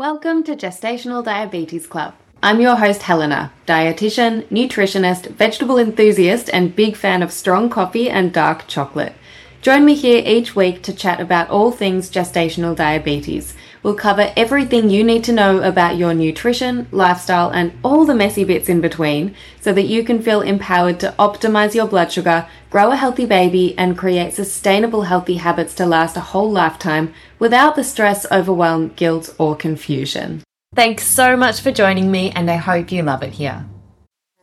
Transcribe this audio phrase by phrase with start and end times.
[0.00, 2.14] Welcome to Gestational Diabetes Club.
[2.42, 8.32] I'm your host, Helena, dietitian, nutritionist, vegetable enthusiast, and big fan of strong coffee and
[8.32, 9.12] dark chocolate.
[9.60, 13.54] Join me here each week to chat about all things gestational diabetes.
[13.82, 18.44] We'll cover everything you need to know about your nutrition, lifestyle, and all the messy
[18.44, 22.92] bits in between so that you can feel empowered to optimize your blood sugar, grow
[22.92, 27.82] a healthy baby, and create sustainable healthy habits to last a whole lifetime without the
[27.82, 30.42] stress, overwhelm, guilt, or confusion.
[30.76, 33.66] Thanks so much for joining me, and I hope you love it here.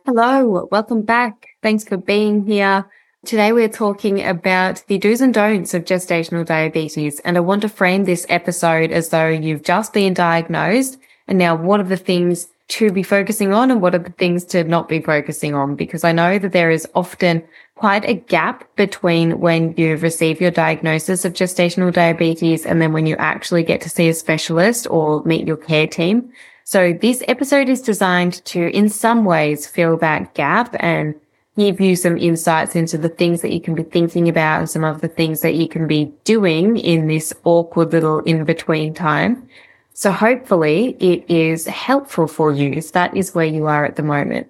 [0.04, 1.46] Hello, welcome back.
[1.62, 2.84] Thanks for being here.
[3.24, 7.20] Today we're talking about the do's and don'ts of gestational diabetes.
[7.20, 10.98] And I want to frame this episode as though you've just been diagnosed.
[11.26, 14.44] And now what are the things to be focusing on and what are the things
[14.44, 15.74] to not be focusing on?
[15.74, 17.42] Because I know that there is often
[17.78, 23.06] quite a gap between when you receive your diagnosis of gestational diabetes and then when
[23.06, 26.30] you actually get to see a specialist or meet your care team.
[26.64, 31.14] So this episode is designed to, in some ways, fill that gap and
[31.56, 34.84] give you some insights into the things that you can be thinking about and some
[34.84, 39.48] of the things that you can be doing in this awkward little in between time.
[39.94, 44.02] So hopefully it is helpful for you if that is where you are at the
[44.02, 44.48] moment.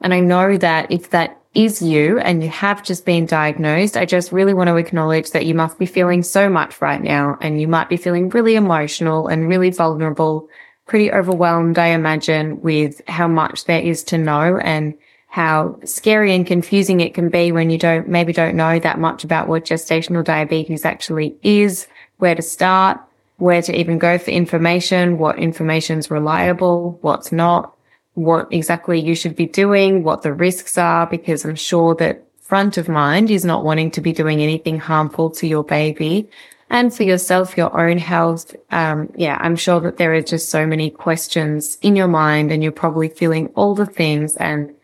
[0.00, 4.04] And I know that if that is you and you have just been diagnosed, I
[4.04, 7.60] just really want to acknowledge that you must be feeling so much right now and
[7.60, 10.48] you might be feeling really emotional and really vulnerable,
[10.86, 14.94] pretty overwhelmed, I imagine, with how much there is to know and
[15.26, 19.24] how scary and confusing it can be when you don't, maybe don't know that much
[19.24, 23.00] about what gestational diabetes actually is, where to start,
[23.38, 27.74] where to even go for information, what information's reliable, what's not,
[28.18, 32.76] what exactly you should be doing, what the risks are, because I'm sure that front
[32.76, 36.28] of mind is not wanting to be doing anything harmful to your baby
[36.68, 38.56] and for yourself, your own health.
[38.72, 42.60] Um, yeah, I'm sure that there are just so many questions in your mind and
[42.60, 44.74] you're probably feeling all the things and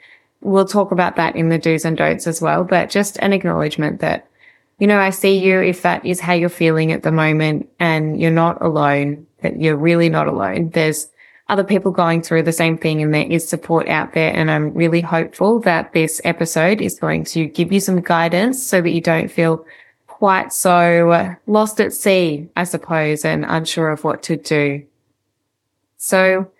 [0.40, 3.98] we'll talk about that in the do's and don'ts as well, but just an acknowledgement
[4.00, 4.28] that,
[4.78, 8.20] you know, I see you if that is how you're feeling at the moment and
[8.20, 10.70] you're not alone, that you're really not alone.
[10.70, 11.08] There's
[11.48, 14.34] other people going through the same thing and there is support out there.
[14.34, 18.80] And I'm really hopeful that this episode is going to give you some guidance so
[18.80, 19.64] that you don't feel
[20.06, 24.84] quite so uh, lost at sea, I suppose, and unsure of what to do.
[25.98, 26.50] So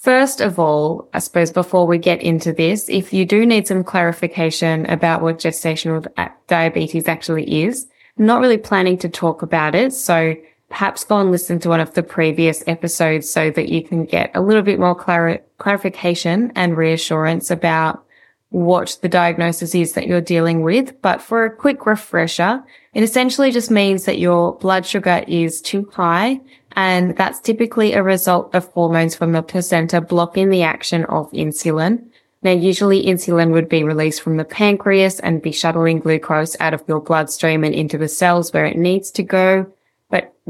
[0.00, 3.84] First of all, I suppose before we get into this, if you do need some
[3.84, 6.06] clarification about what gestational
[6.46, 7.86] diabetes actually is,
[8.18, 9.92] I'm not really planning to talk about it.
[9.92, 10.34] So
[10.70, 14.30] perhaps go and listen to one of the previous episodes so that you can get
[14.34, 18.02] a little bit more clar- clarification and reassurance about
[18.48, 21.00] what the diagnosis is that you're dealing with.
[21.02, 22.64] But for a quick refresher,
[22.94, 26.40] it essentially just means that your blood sugar is too high
[26.72, 32.04] and that's typically a result of hormones from the placenta blocking the action of insulin.
[32.42, 36.82] Now, usually insulin would be released from the pancreas and be shuttling glucose out of
[36.88, 39.70] your bloodstream and into the cells where it needs to go.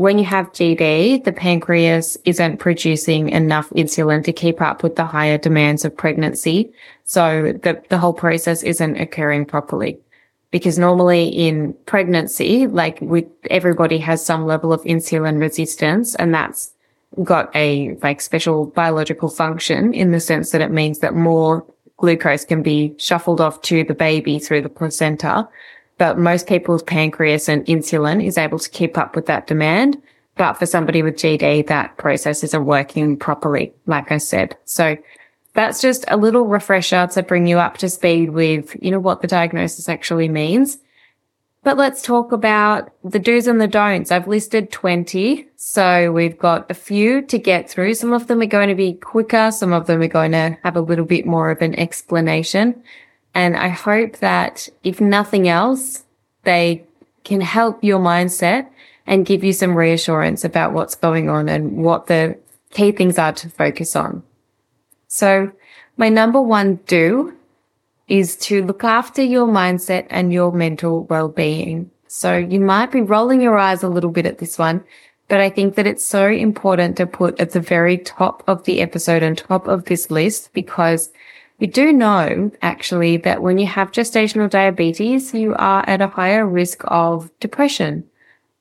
[0.01, 5.05] When you have GD, the pancreas isn't producing enough insulin to keep up with the
[5.05, 6.73] higher demands of pregnancy.
[7.05, 9.99] So the, the whole process isn't occurring properly
[10.53, 16.73] because normally in pregnancy, like with everybody has some level of insulin resistance and that's
[17.23, 21.63] got a like special biological function in the sense that it means that more
[21.99, 25.47] glucose can be shuffled off to the baby through the placenta.
[26.01, 30.01] But most people's pancreas and insulin is able to keep up with that demand.
[30.39, 34.57] But for somebody with GD, that process isn't working properly, like I said.
[34.65, 34.97] So
[35.53, 39.21] that's just a little refresher to bring you up to speed with, you know, what
[39.21, 40.79] the diagnosis actually means.
[41.65, 44.11] But let's talk about the do's and the don'ts.
[44.11, 45.49] I've listed 20.
[45.57, 47.93] So we've got a few to get through.
[47.93, 49.51] Some of them are going to be quicker.
[49.51, 52.83] Some of them are going to have a little bit more of an explanation.
[53.35, 56.05] And I hope that if nothing else,
[56.45, 56.85] they
[57.25, 58.69] can help your mindset
[59.07, 62.39] and give you some reassurance about what's going on and what the
[62.71, 64.23] key things are to focus on.
[65.09, 65.51] So
[65.97, 67.37] my number one do
[68.09, 71.91] is to look after your mindset and your mental well-being.
[72.09, 74.83] So you might be rolling your eyes a little bit at this one,
[75.29, 78.81] but I think that it's so important to put at the very top of the
[78.81, 81.11] episode and top of this list because
[81.61, 86.47] we do know actually that when you have gestational diabetes, you are at a higher
[86.47, 88.05] risk of depression.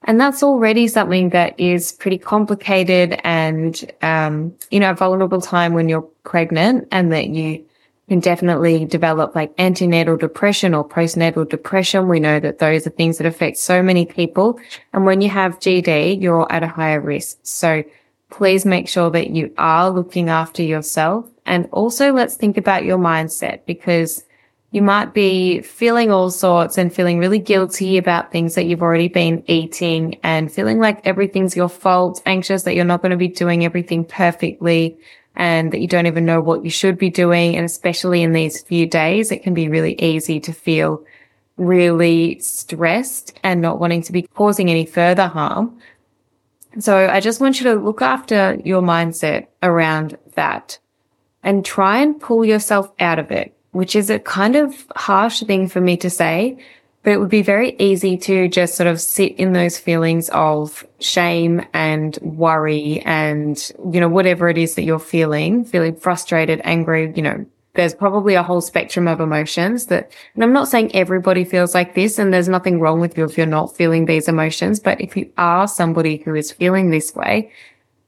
[0.03, 5.73] And that's already something that is pretty complicated and, um, you know, a vulnerable time
[5.73, 7.65] when you're pregnant and that you
[8.07, 12.07] can definitely develop like antenatal depression or postnatal depression.
[12.07, 14.59] We know that those are things that affect so many people.
[14.93, 17.37] And when you have GD, you're at a higher risk.
[17.43, 17.83] So
[18.29, 21.29] please make sure that you are looking after yourself.
[21.49, 24.23] And also let's think about your mindset because
[24.69, 29.07] you might be feeling all sorts and feeling really guilty about things that you've already
[29.07, 33.27] been eating and feeling like everything's your fault, anxious that you're not going to be
[33.27, 34.95] doing everything perfectly
[35.35, 37.55] and that you don't even know what you should be doing.
[37.55, 41.03] And especially in these few days, it can be really easy to feel
[41.57, 45.79] really stressed and not wanting to be causing any further harm.
[46.77, 50.77] So I just want you to look after your mindset around that
[51.43, 55.67] and try and pull yourself out of it which is a kind of harsh thing
[55.67, 56.57] for me to say,
[57.03, 60.85] but it would be very easy to just sort of sit in those feelings of
[60.99, 67.13] shame and worry and, you know, whatever it is that you're feeling, feeling frustrated, angry,
[67.15, 67.45] you know,
[67.75, 71.93] there's probably a whole spectrum of emotions that, and I'm not saying everybody feels like
[71.93, 75.15] this and there's nothing wrong with you if you're not feeling these emotions, but if
[75.15, 77.51] you are somebody who is feeling this way,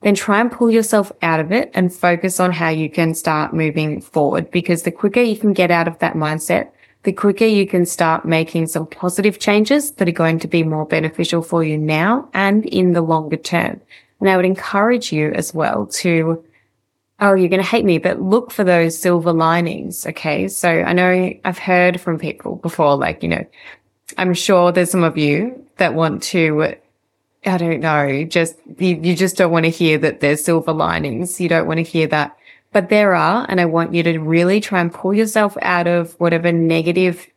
[0.01, 3.53] then try and pull yourself out of it and focus on how you can start
[3.53, 4.50] moving forward.
[4.51, 6.71] Because the quicker you can get out of that mindset,
[7.03, 10.86] the quicker you can start making some positive changes that are going to be more
[10.86, 13.81] beneficial for you now and in the longer term.
[14.19, 16.44] And I would encourage you as well to,
[17.19, 20.06] oh, you're going to hate me, but look for those silver linings.
[20.06, 20.48] Okay.
[20.48, 23.45] So I know I've heard from people before, like, you know,
[24.18, 26.75] I'm sure there's some of you that want to
[27.46, 31.42] I don't know, just, you, you just don't want to hear that there's silver linings.
[31.42, 32.38] You don't want to hear that.
[32.72, 36.14] But there are, and I want you to really try and pull yourself out of
[36.20, 37.28] whatever negative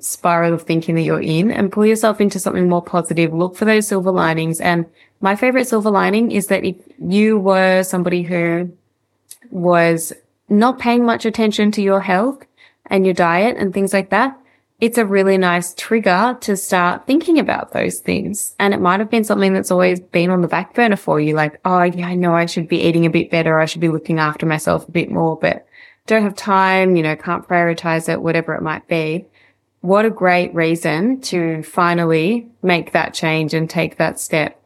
[0.00, 3.32] spiral of thinking that you're in and pull yourself into something more positive.
[3.32, 4.60] Look for those silver linings.
[4.60, 4.86] And
[5.20, 8.70] my favorite silver lining is that if you were somebody who
[9.50, 10.12] was
[10.48, 12.44] not paying much attention to your health
[12.86, 14.38] and your diet and things like that,
[14.84, 18.54] it's a really nice trigger to start thinking about those things.
[18.58, 21.34] And it might have been something that's always been on the back burner for you.
[21.34, 23.58] Like, oh, yeah, I know I should be eating a bit better.
[23.58, 25.66] I should be looking after myself a bit more, but
[26.06, 29.24] don't have time, you know, can't prioritize it, whatever it might be.
[29.80, 34.62] What a great reason to finally make that change and take that step.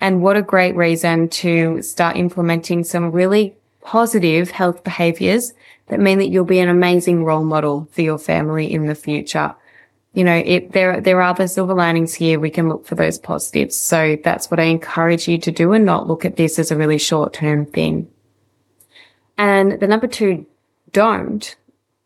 [0.00, 5.54] And what a great reason to start implementing some really positive health behaviors
[5.86, 9.54] that mean that you'll be an amazing role model for your family in the future.
[10.12, 12.40] You know, it, there, there are the silver linings here.
[12.40, 13.76] We can look for those positives.
[13.76, 16.76] So that's what I encourage you to do and not look at this as a
[16.76, 18.08] really short term thing.
[19.38, 20.46] And the number two
[20.92, 21.54] don't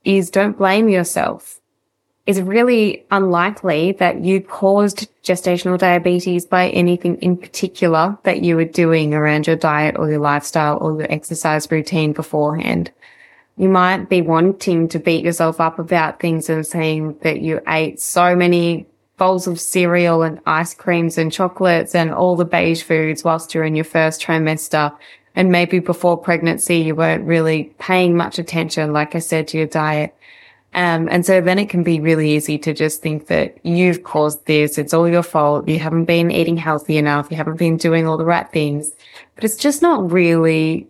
[0.05, 1.60] is don't blame yourself.
[2.31, 8.65] It's really unlikely that you caused gestational diabetes by anything in particular that you were
[8.65, 12.93] doing around your diet or your lifestyle or your exercise routine beforehand
[13.61, 18.01] you might be wanting to beat yourself up about things and saying that you ate
[18.01, 18.87] so many
[19.19, 23.65] bowls of cereal and ice creams and chocolates and all the beige foods whilst you're
[23.65, 24.97] in your first trimester.
[25.37, 29.67] And maybe before pregnancy, you weren't really paying much attention, like I said, to your
[29.67, 30.17] diet.
[30.73, 34.47] Um, and so then it can be really easy to just think that you've caused
[34.47, 34.79] this.
[34.79, 35.69] It's all your fault.
[35.69, 37.29] You haven't been eating healthy enough.
[37.31, 38.93] You haven't been doing all the right things,
[39.35, 40.87] but it's just not really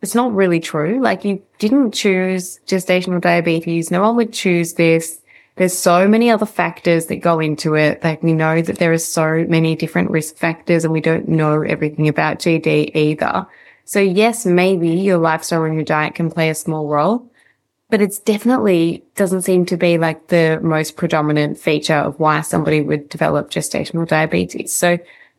[0.00, 1.00] it's not really true.
[1.00, 3.90] Like you didn't choose gestational diabetes.
[3.90, 5.20] No one would choose this.
[5.56, 8.02] There's so many other factors that go into it.
[8.04, 11.62] Like we know that there are so many different risk factors and we don't know
[11.62, 13.44] everything about GD either.
[13.84, 17.28] So yes, maybe your lifestyle and your diet can play a small role,
[17.90, 22.82] but it's definitely doesn't seem to be like the most predominant feature of why somebody
[22.82, 24.72] would develop gestational diabetes.
[24.72, 24.98] So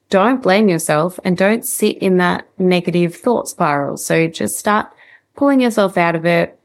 [0.10, 3.98] don't blame yourself and don't sit in that negative thought spiral.
[3.98, 4.92] So just start
[5.36, 6.60] pulling yourself out of it.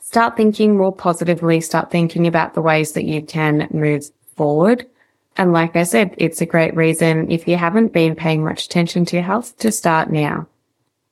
[0.00, 1.60] Start thinking more positively.
[1.60, 4.04] Start thinking about the ways that you can move
[4.36, 4.86] forward.
[5.36, 9.04] And like I said, it's a great reason if you haven't been paying much attention
[9.06, 10.48] to your health to start now.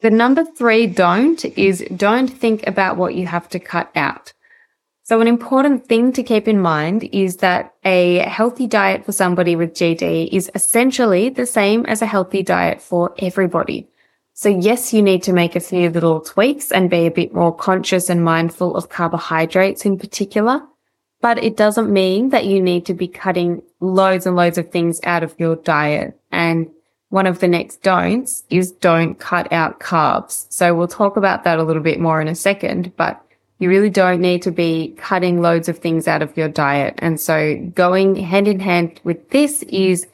[0.00, 4.32] The number three don't is don't think about what you have to cut out.
[5.02, 9.56] So an important thing to keep in mind is that a healthy diet for somebody
[9.56, 13.88] with GD is essentially the same as a healthy diet for everybody.
[14.34, 17.52] So yes, you need to make a few little tweaks and be a bit more
[17.52, 20.62] conscious and mindful of carbohydrates in particular,
[21.20, 25.00] but it doesn't mean that you need to be cutting loads and loads of things
[25.02, 26.20] out of your diet.
[26.30, 26.68] And
[27.10, 30.46] one of the next don'ts is don't cut out carbs.
[30.50, 33.22] So we'll talk about that a little bit more in a second, but
[33.58, 36.94] you really don't need to be cutting loads of things out of your diet.
[36.98, 40.06] And so going hand in hand with this is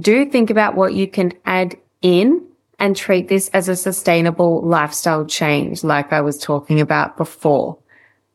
[0.00, 2.44] do think about what you can add in
[2.78, 7.78] and treat this as a sustainable lifestyle change, like I was talking about before.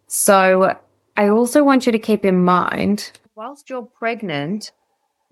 [0.08, 0.78] So
[1.18, 4.72] I also want you to keep in mind, whilst you're pregnant,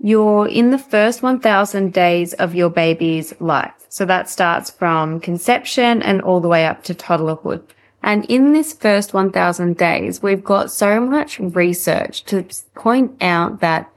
[0.03, 3.73] you're in the first 1000 days of your baby's life.
[3.89, 7.61] So that starts from conception and all the way up to toddlerhood.
[8.03, 13.91] And in this first 1000 days, we've got so much research to point out that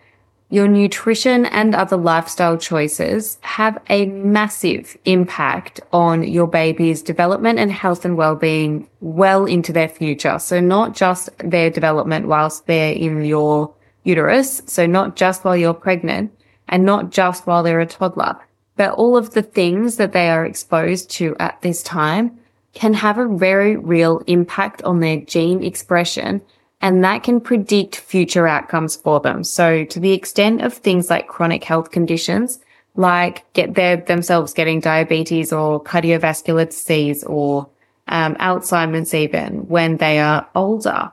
[0.51, 7.73] your nutrition and other lifestyle choices have a massive impact on your baby's development and
[7.73, 10.39] health and well-being well into their future.
[10.39, 14.63] So not just their development whilst they're in your uterus.
[14.67, 16.33] So not just while you're pregnant
[16.69, 18.37] and not just while they're a toddler,
[18.77, 22.39] but all of the things that they are exposed to at this time
[22.73, 26.41] can have a very real impact on their gene expression
[26.85, 29.43] and that can predict future outcomes for them.
[29.43, 32.59] So to the extent of things like chronic health conditions,
[32.95, 37.71] like get their themselves getting diabetes or cardiovascular disease or
[38.09, 41.11] um, Alzheimer's even when they are older,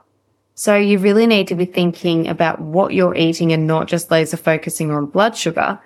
[0.62, 4.38] so you really need to be thinking about what you're eating and not just laser
[4.38, 5.80] focusing on blood sugar.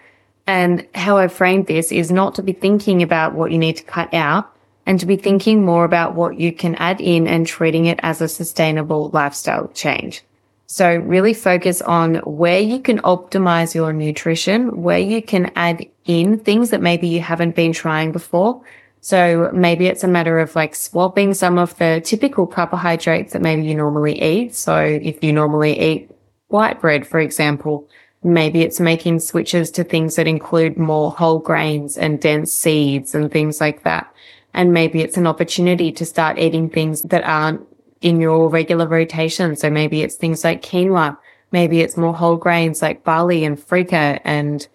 [0.47, 3.85] And how I framed this is not to be thinking about what you need to
[3.85, 4.53] cut out
[4.85, 8.19] and to be thinking more about what you can add in and treating it as
[8.19, 10.25] a sustainable lifestyle change.
[10.65, 16.39] So really focus on where you can optimize your nutrition, where you can add in
[16.39, 18.61] things that maybe you haven't been trying before
[19.05, 23.61] so maybe it's a matter of like swapping some of the typical carbohydrates that maybe
[23.61, 24.55] you normally eat.
[24.55, 26.09] So if you normally eat
[26.47, 27.87] white bread, for example,
[28.23, 33.31] maybe it's making switches to things that include more whole grains and dense seeds and
[33.31, 34.11] things like that.
[34.55, 37.61] And maybe it's an opportunity to start eating things that aren't
[38.01, 39.55] in your regular rotation.
[39.55, 41.15] So maybe it's things like quinoa.
[41.51, 44.67] Maybe it's more whole grains like barley and freekeh and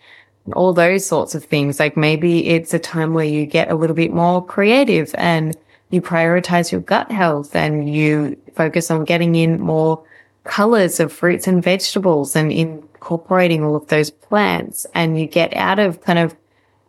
[0.55, 1.79] all those sorts of things.
[1.79, 5.57] Like maybe it's a time where you get a little bit more creative and
[5.91, 10.03] you prioritize your gut health and you focus on getting in more
[10.45, 15.79] colors of fruits and vegetables and incorporating all of those plants and you get out
[15.79, 16.35] of kind of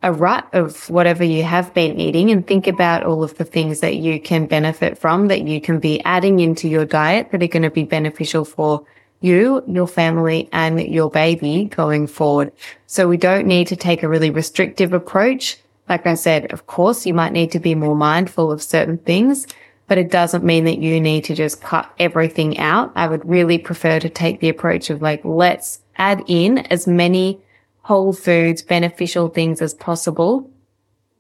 [0.04, 3.82] a rut of whatever you have been eating and think about all of the things
[3.82, 7.48] that you can benefit from that you can be adding into your diet that are
[7.48, 8.84] going to be beneficial for
[9.22, 12.52] you, your family and your baby going forward.
[12.88, 15.58] So we don't need to take a really restrictive approach.
[15.88, 19.48] Like I said, of course, you might need to be more mindful of certain things,
[19.88, 22.92] but it doesn't mean that you need to just cut everything out.
[22.96, 27.40] I would really prefer to take the approach of like, let's add in as many
[27.82, 30.50] whole foods, beneficial things as possible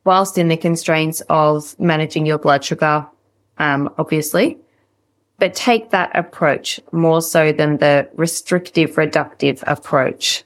[0.03, 3.05] whilst in the constraints of managing your blood sugar,
[3.57, 4.57] um, obviously
[5.41, 10.43] but take that approach more so than the restrictive reductive approach.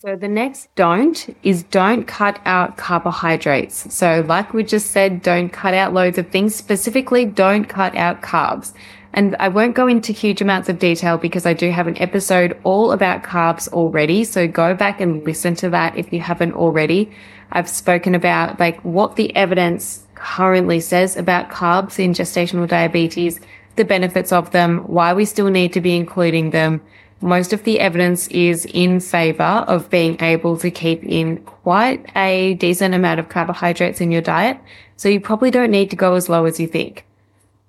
[0.00, 3.92] So the next don't is don't cut out carbohydrates.
[3.92, 6.54] So like we just said, don't cut out loads of things.
[6.54, 8.72] Specifically, don't cut out carbs.
[9.14, 12.56] And I won't go into huge amounts of detail because I do have an episode
[12.62, 14.22] all about carbs already.
[14.22, 17.10] So go back and listen to that if you haven't already.
[17.50, 23.40] I've spoken about like what the evidence currently says about carbs in gestational diabetes
[23.78, 26.82] the benefits of them, why we still need to be including them.
[27.20, 32.54] Most of the evidence is in favor of being able to keep in quite a
[32.54, 34.60] decent amount of carbohydrates in your diet.
[34.96, 37.06] So you probably don't need to go as low as you think.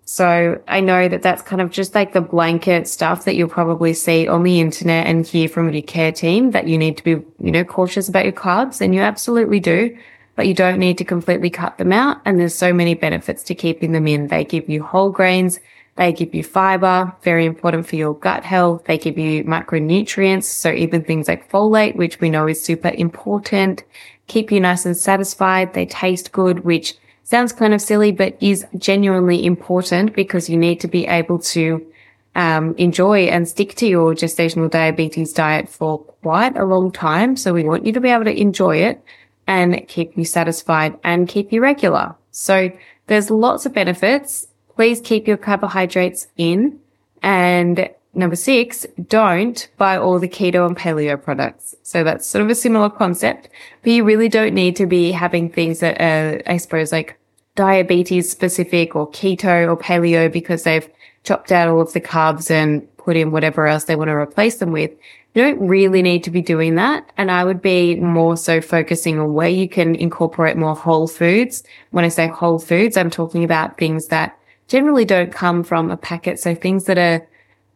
[0.05, 3.93] So I know that that's kind of just like the blanket stuff that you'll probably
[3.93, 7.11] see on the internet and hear from your care team that you need to be,
[7.11, 9.95] you know, cautious about your carbs and you absolutely do,
[10.35, 12.21] but you don't need to completely cut them out.
[12.25, 14.27] And there's so many benefits to keeping them in.
[14.27, 15.59] They give you whole grains.
[15.99, 18.85] They give you fiber, very important for your gut health.
[18.85, 20.45] They give you micronutrients.
[20.45, 23.83] So even things like folate, which we know is super important,
[24.27, 25.73] keep you nice and satisfied.
[25.73, 30.79] They taste good, which sounds kind of silly, but is genuinely important because you need
[30.79, 31.85] to be able to
[32.33, 37.35] um, enjoy and stick to your gestational diabetes diet for quite a long time.
[37.35, 39.03] So we want you to be able to enjoy it
[39.47, 42.15] and keep you satisfied and keep you regular.
[42.31, 42.71] So
[43.07, 44.47] there's lots of benefits
[44.79, 46.79] please keep your carbohydrates in.
[47.21, 51.75] And number six, don't buy all the keto and paleo products.
[51.83, 53.49] So that's sort of a similar concept,
[53.83, 57.19] but you really don't need to be having things that are, I suppose, like
[57.55, 60.89] diabetes specific or keto or paleo because they've
[61.25, 64.59] chopped out all of the carbs and put in whatever else they want to replace
[64.59, 64.91] them with.
[65.35, 67.11] You don't really need to be doing that.
[67.17, 71.63] And I would be more so focusing on where you can incorporate more whole foods.
[71.91, 74.38] When I say whole foods, I'm talking about things that
[74.69, 76.39] generally don't come from a packet.
[76.39, 77.27] So things that are,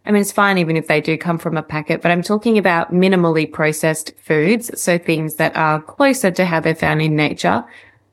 [0.06, 2.58] I mean, it's fine even if they do come from a packet, but I'm talking
[2.58, 4.72] about minimally processed foods.
[4.82, 7.66] So things that are closer to how they're found in nature.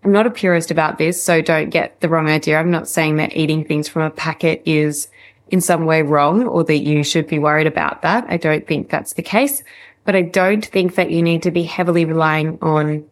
[0.03, 2.59] I'm not a purist about this, so don't get the wrong idea.
[2.59, 5.09] I'm not saying that eating things from a packet is
[5.49, 8.25] in some way wrong or that you should be worried about that.
[8.29, 9.63] I don't think that's the case.
[10.05, 13.05] but I don't think that you need to be heavily relying on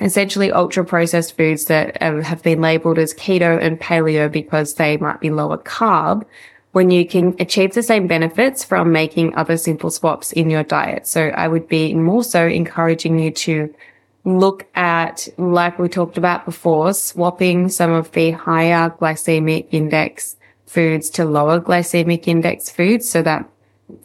[0.00, 4.96] essentially ultra processed foods that um, have been labeled as keto and paleo because they
[4.98, 6.24] might be lower carb
[6.72, 11.06] when you can achieve the same benefits from making other simple swaps in your diet.
[11.06, 13.74] So I would be more so encouraging you to
[14.24, 20.36] look at, like we talked about before, swapping some of the higher glycemic index
[20.66, 23.08] foods to lower glycemic index foods.
[23.08, 23.48] So that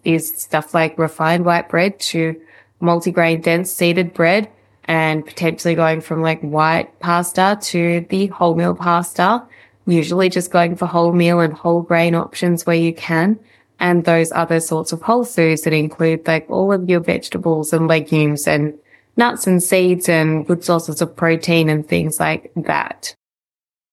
[0.05, 2.39] is stuff like refined white bread to
[2.81, 4.49] multigrain dense seeded bread
[4.91, 9.41] and potentially going from like white pasta to the wholemeal pasta
[9.85, 13.39] usually just going for wholemeal and whole grain options where you can.
[13.79, 17.87] And those other sorts of whole foods that include like all of your vegetables and
[17.87, 18.77] legumes and
[19.15, 23.15] nuts and seeds and good sources of protein and things like that.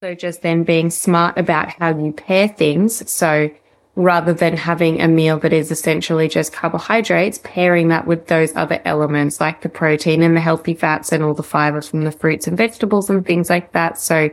[0.03, 3.09] So just then being smart about how you pair things.
[3.09, 3.51] So
[3.99, 8.81] rather than having a meal that is essentially just carbohydrates, pairing that with those other
[8.85, 12.47] elements like the protein and the healthy fats and all the fiber from the fruits
[12.47, 13.99] and vegetables and things like that.
[13.99, 14.31] So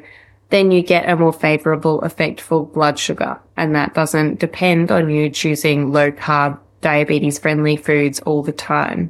[0.49, 3.39] then you get a more favorable effect for blood sugar.
[3.57, 9.09] And that doesn't depend on you choosing low carb, diabetes friendly foods all the time.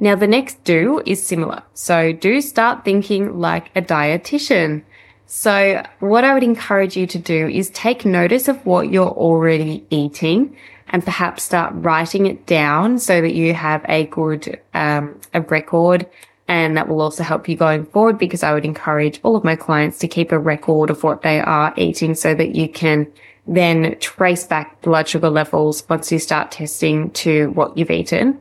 [0.00, 1.62] Now the next do is similar.
[1.74, 4.84] So do start thinking like a dietitian.
[5.26, 9.84] So what I would encourage you to do is take notice of what you're already
[9.90, 10.56] eating
[10.88, 16.06] and perhaps start writing it down so that you have a good, um, a record
[16.48, 19.56] and that will also help you going forward because I would encourage all of my
[19.56, 23.10] clients to keep a record of what they are eating so that you can
[23.46, 28.38] then trace back blood sugar levels once you start testing to what you've eaten.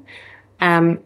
[0.59, 0.99] Um,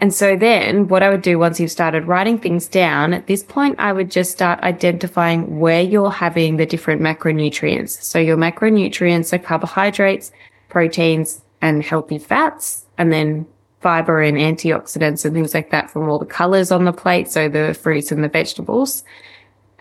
[0.00, 3.42] and so then what I would do once you've started writing things down, at this
[3.42, 8.00] point, I would just start identifying where you're having the different macronutrients.
[8.02, 10.30] So your macronutrients are carbohydrates,
[10.68, 12.86] proteins, and healthy fats.
[12.96, 13.46] And then
[13.80, 17.28] fiber and antioxidants and things like that from all the colors on the plate.
[17.28, 19.02] So the fruits and the vegetables.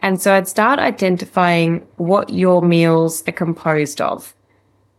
[0.01, 4.33] And so I'd start identifying what your meals are composed of.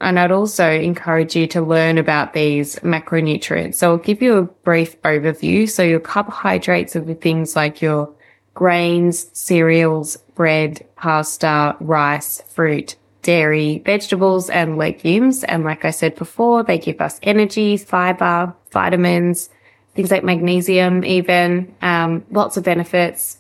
[0.00, 3.76] And I'd also encourage you to learn about these macronutrients.
[3.76, 5.68] So I'll give you a brief overview.
[5.68, 8.12] So your carbohydrates are the things like your
[8.54, 15.44] grains, cereals, bread, pasta, rice, fruit, dairy, vegetables and legumes.
[15.44, 19.50] And like I said before, they give us energy, fiber, vitamins,
[19.94, 23.38] things like magnesium, even, um, lots of benefits.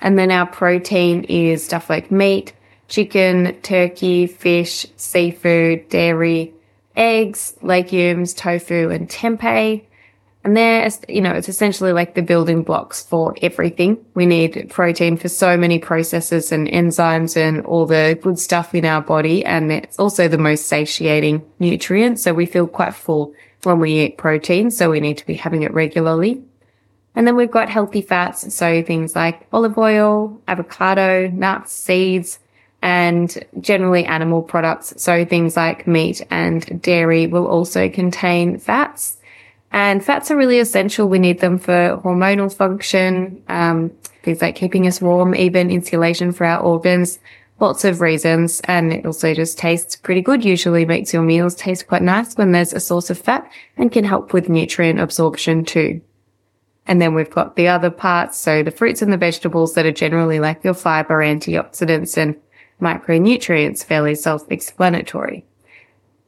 [0.00, 2.52] And then our protein is stuff like meat,
[2.88, 6.52] chicken, turkey, fish, seafood, dairy,
[6.96, 9.84] eggs, legumes, tofu, and tempeh.
[10.44, 14.04] And they're, you know, it's essentially like the building blocks for everything.
[14.14, 18.84] We need protein for so many processes and enzymes and all the good stuff in
[18.84, 19.44] our body.
[19.44, 22.18] And it's also the most satiating nutrient.
[22.18, 24.70] So we feel quite full when we eat protein.
[24.70, 26.42] So we need to be having it regularly.
[27.14, 28.54] And then we've got healthy fats.
[28.54, 32.38] So things like olive oil, avocado, nuts, seeds,
[32.82, 34.94] and generally animal products.
[34.96, 39.16] So things like meat and dairy will also contain fats.
[39.70, 41.08] And fats are really essential.
[41.08, 43.90] We need them for hormonal function, um,
[44.22, 47.18] things like keeping us warm, even insulation for our organs,
[47.60, 48.60] lots of reasons.
[48.64, 50.44] And it also just tastes pretty good.
[50.44, 54.04] Usually makes your meals taste quite nice when there's a source of fat and can
[54.04, 56.00] help with nutrient absorption too.
[56.86, 58.38] And then we've got the other parts.
[58.38, 62.34] So the fruits and the vegetables that are generally like your fiber, antioxidants and
[62.80, 65.44] micronutrients, fairly self-explanatory.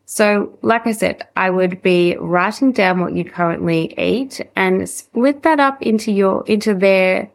[0.06, 5.44] So, like I said, I would be writing down what you currently eat and split
[5.44, 7.30] that up into your, into their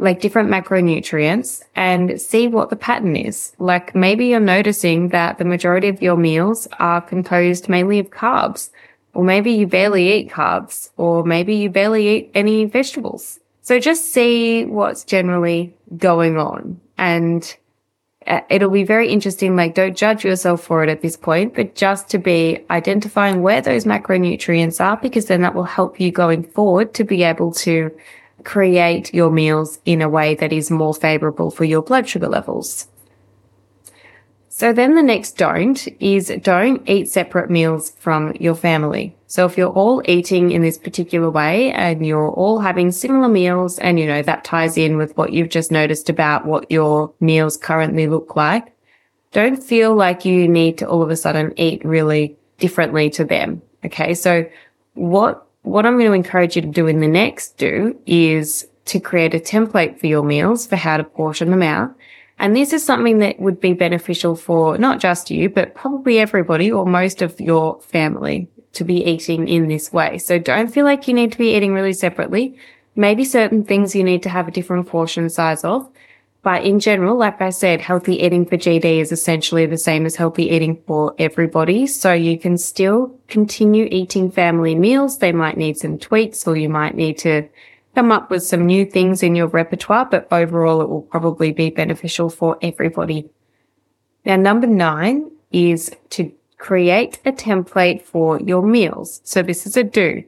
[0.00, 3.52] like different macronutrients and see what the pattern is.
[3.58, 8.70] Like maybe you're noticing that the majority of your meals are composed mainly of carbs,
[9.12, 13.40] or maybe you barely eat carbs, or maybe you barely eat any vegetables.
[13.62, 17.56] So just see what's generally going on and
[18.26, 19.56] Uh, it'll be very interesting.
[19.56, 23.62] Like, don't judge yourself for it at this point, but just to be identifying where
[23.62, 27.90] those macronutrients are, because then that will help you going forward to be able to
[28.44, 32.89] create your meals in a way that is more favorable for your blood sugar levels.
[34.60, 39.16] So then the next don't is don't eat separate meals from your family.
[39.26, 43.78] So if you're all eating in this particular way and you're all having similar meals
[43.78, 47.56] and you know that ties in with what you've just noticed about what your meals
[47.56, 48.76] currently look like,
[49.32, 53.62] don't feel like you need to all of a sudden eat really differently to them.
[53.86, 54.12] Okay.
[54.12, 54.44] So
[54.92, 59.00] what, what I'm going to encourage you to do in the next do is to
[59.00, 61.94] create a template for your meals for how to portion them out
[62.40, 66.72] and this is something that would be beneficial for not just you, but probably everybody
[66.72, 68.48] or most of your family.
[68.72, 70.18] to be eating in this way.
[70.18, 72.56] So don't feel like you need to be eating really separately.
[72.94, 75.88] Maybe certain things you need to have a different portion size of.
[76.42, 80.16] But in general, like I said, healthy eating for GD is essentially the same as
[80.16, 81.86] healthy eating for everybody.
[81.86, 85.18] So you can still continue eating family meals.
[85.18, 87.48] They might need some tweaks or you might need to
[87.94, 91.70] come up with some new things in your repertoire, but overall it will probably be
[91.70, 93.28] beneficial for everybody.
[94.24, 99.20] Now, number nine is to create a template for your meals.
[99.24, 100.22] So this is a do.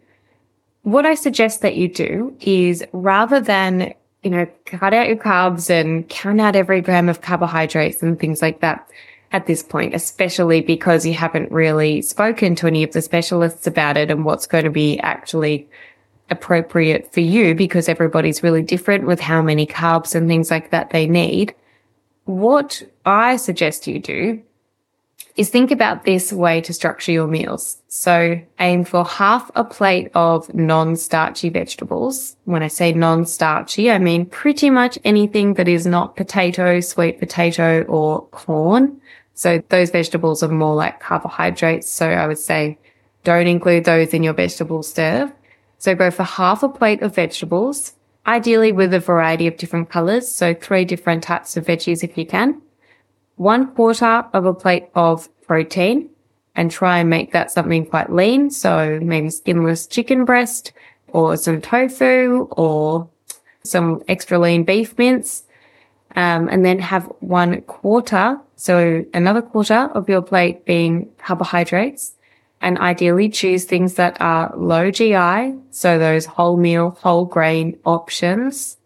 [0.82, 5.70] What I suggest that you do is rather than, you know, cut out your carbs
[5.70, 8.88] and count out every gram of carbohydrates and things like that
[9.30, 13.96] at this point, especially because you haven't really spoken to any of the specialists about
[13.96, 15.68] it and what's going to be actually
[16.32, 20.90] appropriate for you because everybody's really different with how many carbs and things like that
[20.90, 21.54] they need.
[22.24, 24.42] What I suggest you do
[25.36, 27.78] is think about this way to structure your meals.
[27.88, 32.36] So aim for half a plate of non-starchy vegetables.
[32.44, 37.82] When I say non-starchy, I mean pretty much anything that is not potato, sweet potato
[37.84, 39.00] or corn.
[39.34, 41.88] So those vegetables are more like carbohydrates.
[41.88, 42.78] So I would say
[43.24, 45.32] don't include those in your vegetable serve.
[45.82, 50.28] So go for half a plate of vegetables, ideally with a variety of different colors.
[50.28, 52.62] So three different types of veggies if you can.
[53.34, 56.08] One quarter of a plate of protein
[56.54, 58.48] and try and make that something quite lean.
[58.50, 60.72] So maybe skinless chicken breast
[61.08, 63.08] or some tofu or
[63.64, 65.42] some extra lean beef mince.
[66.14, 68.38] Um, and then have one quarter.
[68.54, 72.14] So another quarter of your plate being carbohydrates
[72.62, 75.54] and ideally choose things that are low GI.
[75.70, 78.78] So those whole meal, whole grain options.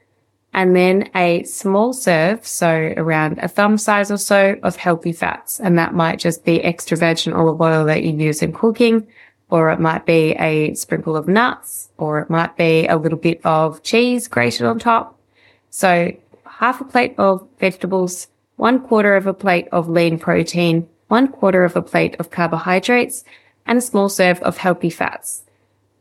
[0.53, 5.61] And then a small serve, so around a thumb size or so of healthy fats.
[5.61, 9.07] And that might just be extra virgin olive oil that you use in cooking,
[9.51, 13.43] or it might be a sprinkle of nuts, or it might be a little bit
[13.45, 15.21] of cheese grated on top.
[15.69, 21.29] So half a plate of vegetables, one quarter of a plate of lean protein, one
[21.29, 23.25] quarter of a plate of carbohydrates,
[23.67, 25.43] and a small serve of healthy fats.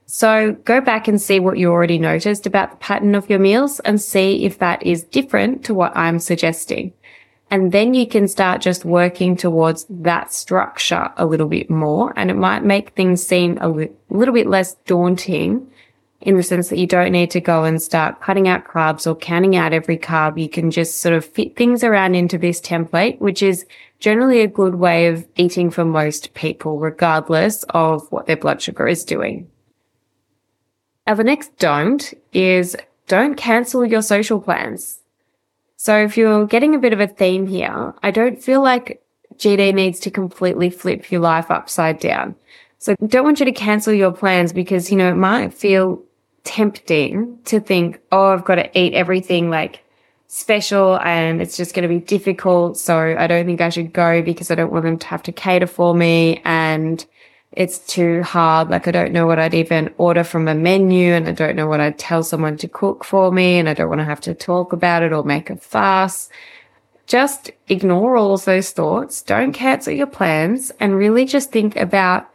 [0.06, 3.80] So go back and see what you already noticed about the pattern of your meals
[3.82, 6.94] and see if that is different to what I'm suggesting.
[7.52, 12.14] And then you can start just working towards that structure a little bit more.
[12.16, 15.70] And it might make things seem a li- little bit less daunting
[16.26, 19.16] in the sense that you don't need to go and start cutting out carbs or
[19.16, 20.42] counting out every carb.
[20.42, 23.66] You can just sort of fit things around into this template, which is
[24.00, 28.88] generally a good way of eating for most people, regardless of what their blood sugar
[28.88, 29.48] is doing.
[31.06, 32.76] Now, the next don't is
[33.08, 35.00] don't cancel your social plans.
[35.78, 39.04] So if you're getting a bit of a theme here, I don't feel like
[39.36, 42.36] GD needs to completely flip your life upside down.
[42.80, 46.02] So don't want you to cancel your plans because, you know, it might feel
[46.46, 49.84] tempting to think, oh, I've got to eat everything like
[50.28, 52.78] special and it's just going to be difficult.
[52.78, 55.32] So I don't think I should go because I don't want them to have to
[55.32, 57.06] cater for me and
[57.52, 58.70] it's too hard.
[58.70, 61.68] Like I don't know what I'd even order from a menu and I don't know
[61.68, 64.34] what I'd tell someone to cook for me and I don't want to have to
[64.34, 66.30] talk about it or make a fuss.
[67.08, 69.22] Just ignore all of those thoughts.
[69.22, 72.30] Don't cancel your plans and really just think about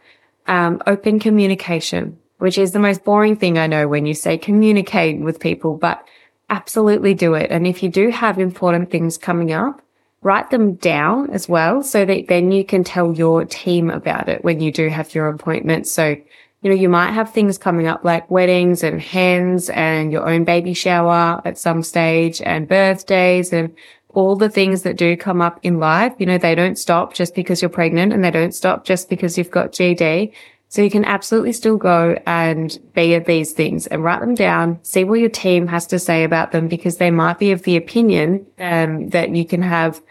[0.47, 5.19] um, open communication, which is the most boring thing I know when you say communicate
[5.19, 6.03] with people, but
[6.49, 7.51] absolutely do it.
[7.51, 9.79] And if you do have important things coming up,
[10.23, 14.43] write them down as well so that then you can tell your team about it
[14.43, 15.87] when you do have your appointment.
[15.87, 16.15] So,
[16.63, 20.43] you know, you might have things coming up like weddings and hens and your own
[20.43, 23.71] baby shower at some stage and birthdays and
[24.15, 26.15] all the things that do come up in life.
[26.17, 29.37] You know, they don't stop just because you're pregnant and they don't stop just because
[29.37, 30.33] you've got GD.
[30.71, 34.79] So you can absolutely still go and be at these things and write them down,
[34.83, 37.75] see what your team has to say about them because they might be of the
[37.75, 40.01] opinion um, that you can have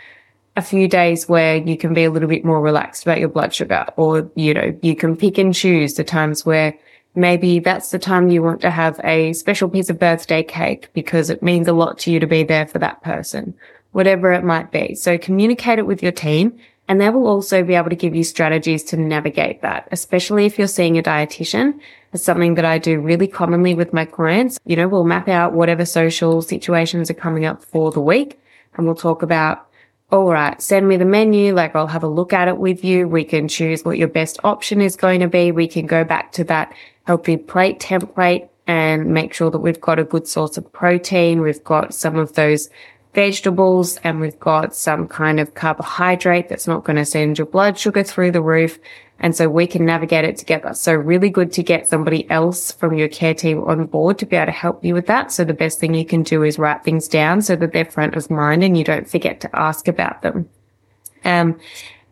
[0.57, 3.55] a few days where you can be a little bit more relaxed about your blood
[3.55, 6.79] sugar or, you know, you can pick and choose the times where
[7.15, 11.31] maybe that's the time you want to have a special piece of birthday cake because
[11.31, 13.55] it means a lot to you to be there for that person,
[13.93, 14.95] whatever it might be.
[14.95, 16.61] So communicate it with your team
[16.91, 20.59] and they will also be able to give you strategies to navigate that, especially if
[20.59, 21.79] you're seeing a dietitian.
[22.13, 24.59] It's something that I do really commonly with my clients.
[24.65, 28.41] You know, we'll map out whatever social situations are coming up for the week
[28.75, 29.69] and we'll talk about,
[30.11, 31.55] all right, send me the menu.
[31.55, 33.07] Like I'll have a look at it with you.
[33.07, 35.53] We can choose what your best option is going to be.
[35.53, 36.75] We can go back to that
[37.05, 41.41] healthy plate template and make sure that we've got a good source of protein.
[41.41, 42.69] We've got some of those
[43.15, 47.79] vegetables and we've got some kind of carbohydrate that's not going to send your blood
[47.79, 48.79] sugar through the roof.
[49.23, 50.73] And so we can navigate it together.
[50.73, 54.37] So really good to get somebody else from your care team on board to be
[54.37, 55.31] able to help you with that.
[55.31, 58.15] So the best thing you can do is write things down so that they're front
[58.15, 60.49] of mind and you don't forget to ask about them.
[61.25, 61.61] Um,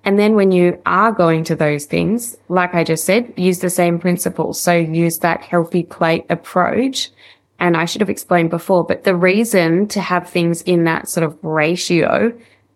[0.05, 3.71] and then when you are going to those things, like I just said, use the
[3.71, 4.61] same principles.
[4.61, 7.11] So use that healthy plate approach.
[7.59, 11.25] And I should have explained before, but the reason to have things in that sort
[11.25, 12.33] of ratio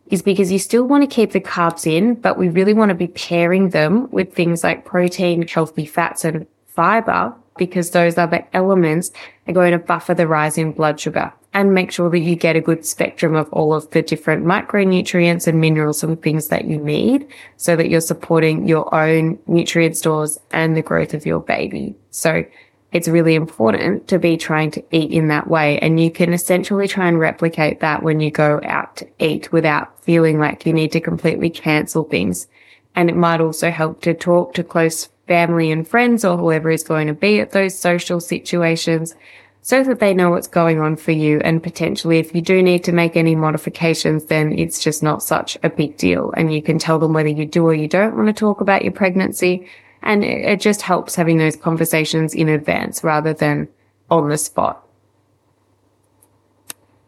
[0.06, 2.94] is because you still want to keep the carbs in, but we really want to
[2.94, 9.10] be pairing them with things like protein, healthy fats and fiber because those other elements
[9.46, 12.56] are going to buffer the rise in blood sugar and make sure that you get
[12.56, 16.78] a good spectrum of all of the different micronutrients and minerals and things that you
[16.78, 21.94] need so that you're supporting your own nutrient stores and the growth of your baby.
[22.10, 22.44] So
[22.92, 25.78] it's really important to be trying to eat in that way.
[25.78, 29.98] And you can essentially try and replicate that when you go out to eat without
[30.04, 32.46] feeling like you need to completely cancel things.
[32.94, 36.84] And it might also help to talk to close family and friends or whoever is
[36.84, 39.14] going to be at those social situations
[39.62, 41.40] so that they know what's going on for you.
[41.42, 45.56] And potentially, if you do need to make any modifications, then it's just not such
[45.62, 46.32] a big deal.
[46.36, 48.82] And you can tell them whether you do or you don't want to talk about
[48.82, 49.66] your pregnancy.
[50.02, 53.68] And it, just helps having those conversations in advance rather than
[54.10, 54.86] on the spot.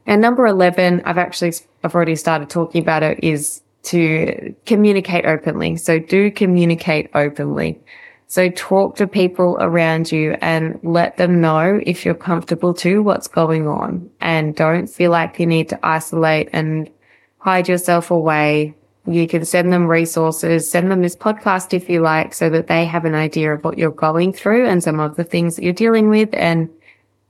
[0.07, 5.77] And number 11, I've actually, I've already started talking about it is to communicate openly.
[5.77, 7.81] So do communicate openly.
[8.27, 13.29] So talk to people around you and let them know if you're comfortable to what's
[13.29, 16.91] going on and don't feel like you need to isolate and
[17.39, 18.75] hide yourself away.
[19.07, 22.85] You can send them resources, send them this podcast if you like, so that they
[22.87, 25.73] have an idea of what you're going through and some of the things that you're
[25.73, 26.33] dealing with.
[26.33, 26.71] And,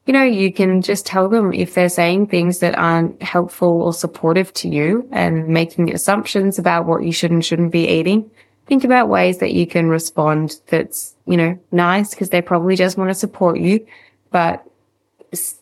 [0.06, 3.92] you know, you can just tell them if they're saying things that aren't helpful or
[3.92, 8.30] supportive to you and making assumptions about what you should and shouldn't be eating
[8.66, 12.96] think about ways that you can respond that's, you know, nice because they probably just
[12.96, 13.86] want to support you,
[14.30, 14.64] but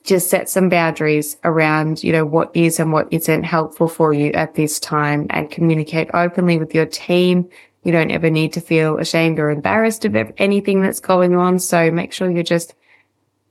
[0.05, 4.31] just set some boundaries around, you know, what is and what isn't helpful for you
[4.33, 7.49] at this time and communicate openly with your team.
[7.85, 11.59] You don't ever need to feel ashamed or embarrassed of anything that's going on.
[11.59, 12.75] So make sure you're just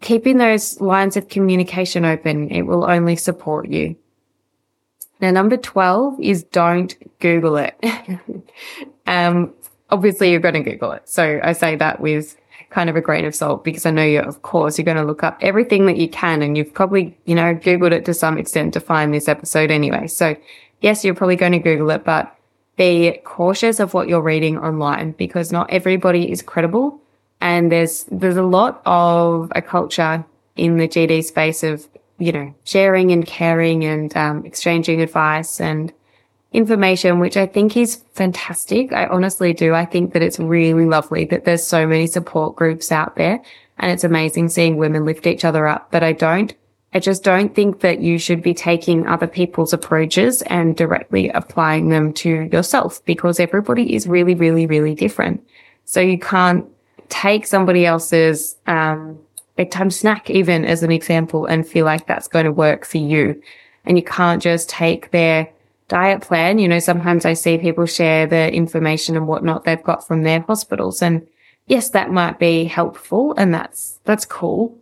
[0.01, 2.49] keeping those lines of communication open.
[2.49, 3.95] It will only support you.
[5.19, 7.75] Now, number 12 is don't Google it.
[9.05, 9.53] um,
[9.91, 11.07] obviously you're going to Google it.
[11.07, 12.35] So I say that with
[12.71, 15.03] kind of a grain of salt because I know you're, of course, you're going to
[15.03, 18.37] look up everything that you can and you've probably, you know, Googled it to some
[18.37, 20.07] extent to find this episode anyway.
[20.07, 20.35] So
[20.81, 22.35] yes, you're probably going to Google it, but
[22.77, 26.99] be cautious of what you're reading online because not everybody is credible.
[27.41, 31.87] And there's, there's a lot of a culture in the GD space of
[32.21, 35.91] you know, sharing and caring and um, exchanging advice and
[36.51, 38.91] information, which I think is fantastic.
[38.91, 39.73] I honestly do.
[39.73, 43.41] I think that it's really lovely that there's so many support groups out there
[43.77, 45.91] and it's amazing seeing women lift each other up.
[45.91, 46.53] But I don't,
[46.93, 51.89] I just don't think that you should be taking other people's approaches and directly applying
[51.89, 55.45] them to yourself because everybody is really, really, really different.
[55.85, 56.65] So you can't
[57.07, 59.17] take somebody else's, um,
[59.55, 63.41] bedtime snack, even as an example, and feel like that's going to work for you.
[63.85, 65.49] And you can't just take their
[65.91, 66.57] diet plan.
[66.57, 70.39] You know, sometimes I see people share the information and whatnot they've got from their
[70.39, 71.01] hospitals.
[71.01, 71.27] And
[71.67, 74.77] yes, that might be helpful and that's, that's cool.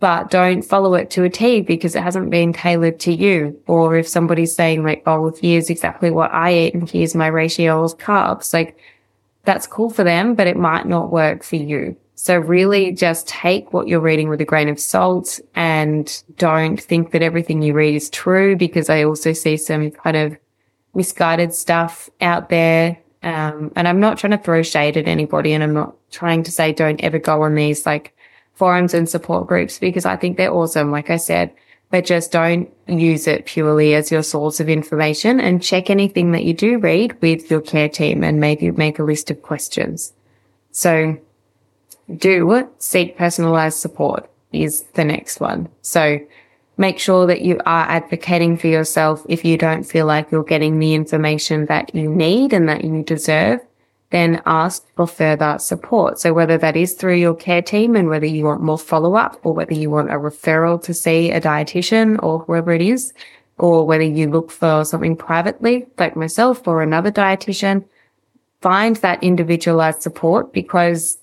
[0.00, 3.60] But don't follow it to a T because it hasn't been tailored to you.
[3.68, 7.84] Or if somebody's saying like, oh, here's exactly what I eat and here's my ratio
[7.84, 8.76] of carbs, like
[9.44, 11.96] that's cool for them, but it might not work for you.
[12.16, 17.12] So really just take what you're reading with a grain of salt and don't think
[17.12, 20.36] that everything you read is true because I also see some kind of
[20.98, 22.98] misguided stuff out there.
[23.22, 26.52] Um, and I'm not trying to throw shade at anybody and I'm not trying to
[26.52, 28.14] say don't ever go on these like
[28.54, 30.90] forums and support groups because I think they're awesome.
[30.90, 31.52] Like I said,
[31.90, 36.44] but just don't use it purely as your source of information and check anything that
[36.44, 40.12] you do read with your care team and maybe make a list of questions.
[40.70, 41.16] So
[42.16, 45.68] do seek personalized support is the next one.
[45.82, 46.20] So
[46.78, 49.26] make sure that you are advocating for yourself.
[49.28, 53.02] If you don't feel like you're getting the information that you need and that you
[53.02, 53.60] deserve,
[54.10, 56.18] then ask for further support.
[56.18, 59.38] So whether that is through your care team and whether you want more follow up
[59.44, 63.12] or whether you want a referral to see a dietitian or whoever it is,
[63.58, 67.84] or whether you look for something privately like myself or another dietitian,
[68.60, 71.18] find that individualized support because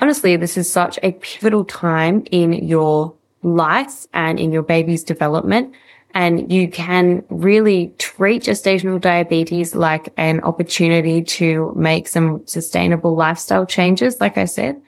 [0.00, 5.74] honestly, this is such a pivotal time in your life and in your baby's development.
[6.14, 13.66] And you can really treat gestational diabetes like an opportunity to make some sustainable lifestyle
[13.66, 14.80] changes, like I said,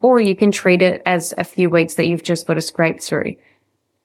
[0.00, 3.00] or you can treat it as a few weeks that you've just got to scrape
[3.00, 3.36] through.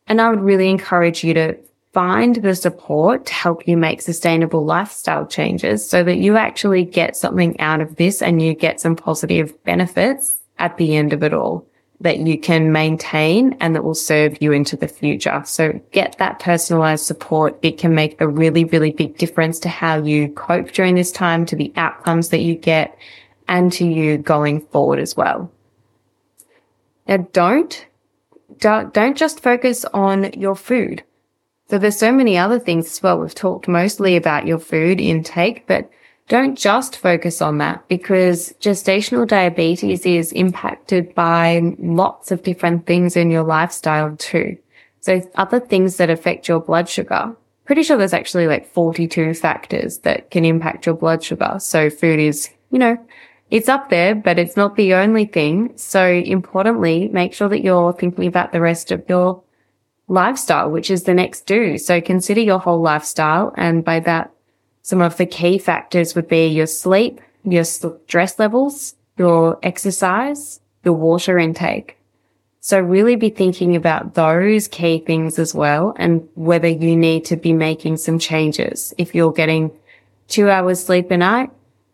[0.07, 1.57] And I would really encourage you to
[1.93, 7.17] find the support to help you make sustainable lifestyle changes so that you actually get
[7.17, 11.33] something out of this and you get some positive benefits at the end of it
[11.33, 11.66] all
[11.99, 15.41] that you can maintain and that will serve you into the future.
[15.45, 17.57] So get that personalized support.
[17.63, 21.45] It can make a really, really big difference to how you cope during this time,
[21.47, 22.95] to the outcomes that you get
[23.47, 25.51] and to you going forward as well.
[27.07, 27.86] Now don't,
[28.60, 31.03] don't, just focus on your food.
[31.69, 33.19] So there's so many other things as well.
[33.19, 35.89] We've talked mostly about your food intake, but
[36.27, 43.15] don't just focus on that because gestational diabetes is impacted by lots of different things
[43.15, 44.57] in your lifestyle too.
[44.99, 47.35] So other things that affect your blood sugar.
[47.65, 51.57] Pretty sure there's actually like 42 factors that can impact your blood sugar.
[51.59, 52.97] So food is, you know,
[53.49, 55.71] it's up there, but it's not the only thing.
[55.77, 59.41] So importantly, make sure that you're thinking about the rest of your
[60.09, 61.77] lifestyle, which is the next do.
[61.77, 63.53] So consider your whole lifestyle.
[63.55, 64.31] And by that,
[64.88, 70.93] some of the key factors would be your sleep, your stress levels, your exercise, your
[70.93, 71.97] water intake.
[72.62, 77.36] So really be thinking about those key things as well and whether you need to
[77.36, 78.93] be making some changes.
[78.97, 79.71] If you're getting
[80.30, 81.52] two hours sleep a night,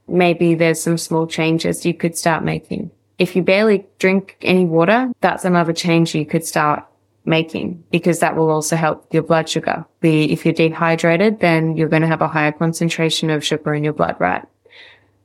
[0.08, 2.92] maybe there's some small changes you could start making.
[3.18, 6.86] If you barely drink any water, that's another change you could start
[7.26, 9.86] making because that will also help your blood sugar.
[10.02, 13.84] Be if you're dehydrated, then you're going to have a higher concentration of sugar in
[13.84, 14.44] your blood, right?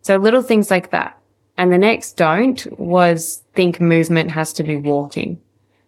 [0.02, 1.18] So little things like that.
[1.56, 5.40] And the next don't was think movement has to be walking.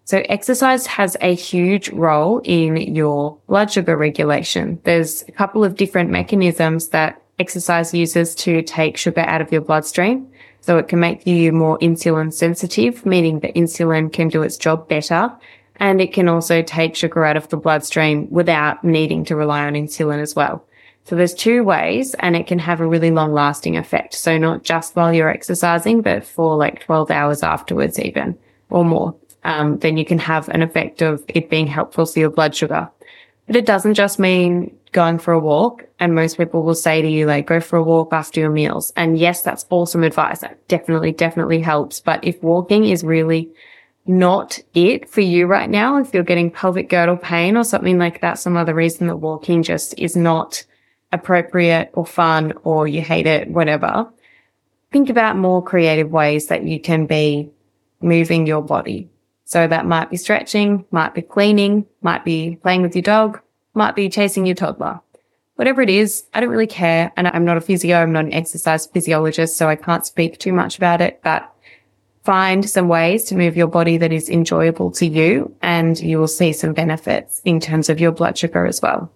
[0.04, 4.80] So exercise has a huge role in your blood sugar regulation.
[4.82, 9.60] There's a couple of different mechanisms that exercise uses to take sugar out of your
[9.60, 10.26] bloodstream.
[10.62, 14.88] So it can make you more insulin sensitive, meaning that insulin can do its job
[14.88, 15.32] better.
[15.80, 19.72] And it can also take sugar out of the bloodstream without needing to rely on
[19.72, 20.64] insulin as well.
[21.04, 24.14] So there's two ways and it can have a really long lasting effect.
[24.14, 28.38] So not just while you're exercising, but for like 12 hours afterwards even
[28.68, 29.16] or more.
[29.42, 32.88] Um, then you can have an effect of it being helpful for your blood sugar.
[33.46, 35.86] But it doesn't just mean going for a walk.
[35.98, 38.92] And most people will say to you, like, go for a walk after your meals.
[38.96, 40.40] And yes, that's awesome advice.
[40.40, 42.00] That definitely, definitely helps.
[42.00, 43.50] But if walking is really
[44.06, 48.20] not it for you right now, if you're getting pelvic girdle pain or something like
[48.20, 50.64] that, some other reason that walking just is not
[51.12, 54.08] appropriate or fun or you hate it, whatever,
[54.90, 57.50] think about more creative ways that you can be
[58.00, 59.08] moving your body.
[59.44, 63.40] So that might be stretching, might be cleaning, might be playing with your dog,
[63.74, 65.00] might be chasing your toddler.
[65.56, 67.12] Whatever it is, I don't really care.
[67.16, 70.52] And I'm not a physio, I'm not an exercise physiologist, so I can't speak too
[70.52, 71.52] much about it, but
[72.30, 76.28] find some ways to move your body that is enjoyable to you and you will
[76.28, 79.10] see some benefits in terms of your blood sugar as well.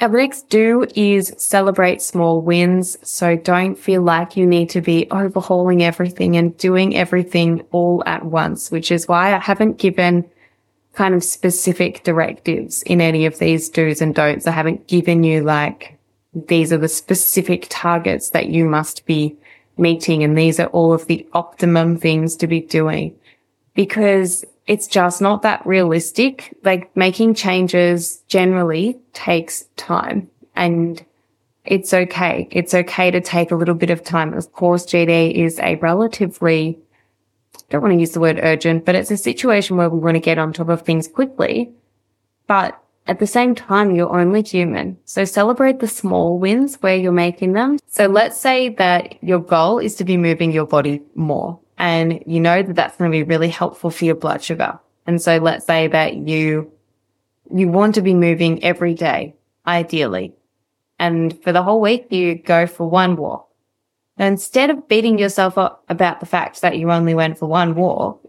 [0.00, 2.96] Our next do is celebrate small wins.
[3.06, 8.24] So don't feel like you need to be overhauling everything and doing everything all at
[8.24, 10.24] once, which is why I haven't given
[10.94, 14.46] kind of specific directives in any of these do's and don'ts.
[14.46, 15.98] I haven't given you like,
[16.48, 19.36] these are the specific targets that you must be
[19.76, 23.14] meeting and these are all of the optimum things to be doing
[23.74, 26.56] because it's just not that realistic.
[26.62, 31.04] Like making changes generally takes time and
[31.64, 32.48] it's okay.
[32.50, 34.34] It's okay to take a little bit of time.
[34.34, 36.78] Of course, GD is a relatively,
[37.70, 40.20] don't want to use the word urgent, but it's a situation where we want to
[40.20, 41.72] get on top of things quickly.
[42.46, 44.98] But at the same time, you're only human.
[45.04, 47.78] So celebrate the small wins where you're making them.
[47.86, 52.40] So let's say that your goal is to be moving your body more and you
[52.40, 54.78] know that that's going to be really helpful for your blood sugar.
[55.06, 56.72] And so let's say that you,
[57.54, 59.34] you want to be moving every day,
[59.66, 60.32] ideally.
[60.98, 63.48] And for the whole week, you go for one walk.
[64.16, 67.74] Now, instead of beating yourself up about the fact that you only went for one
[67.74, 68.22] walk,